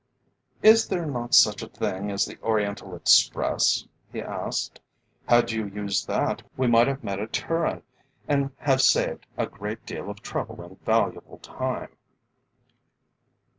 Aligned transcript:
"Is 0.63 0.87
there 0.87 1.05
not 1.05 1.35
such 1.35 1.61
a 1.61 1.69
thing 1.69 2.09
as 2.09 2.25
the 2.25 2.39
Oriental 2.41 2.95
Express?" 2.95 3.87
he 4.11 4.19
asked. 4.19 4.79
"Had 5.27 5.51
you 5.51 5.67
used 5.67 6.07
that, 6.07 6.41
we 6.57 6.65
might 6.65 6.87
have 6.87 7.03
met 7.03 7.19
at 7.19 7.31
Turin, 7.31 7.83
and 8.27 8.49
have 8.57 8.81
saved 8.81 9.27
a 9.37 9.45
great 9.45 9.85
deal 9.85 10.09
of 10.09 10.23
trouble 10.23 10.59
and 10.63 10.83
valuable 10.83 11.37
time." 11.37 11.89